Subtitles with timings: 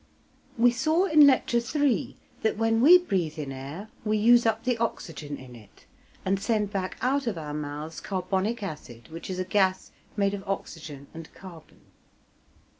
[0.57, 2.17] We saw in Lecture III.
[2.41, 5.85] that when we breathe in air, we use up the oxygen in it
[6.25, 10.43] and send back out of our mouths carbonic acid, which is a gas made of
[10.49, 11.81] oxygen and carbon.